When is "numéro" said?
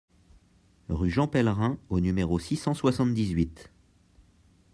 1.99-2.39